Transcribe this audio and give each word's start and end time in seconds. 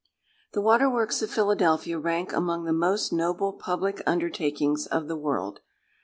The 0.53 0.61
Water 0.61 0.89
works 0.89 1.21
of 1.21 1.29
Philadelphia 1.29 1.99
rank 1.99 2.33
among 2.33 2.63
the 2.65 2.73
most 2.73 3.13
noble 3.13 3.53
public 3.53 4.01
undertakings 4.07 4.87
of 4.87 5.07
the 5.07 5.15
world. 5.15 5.59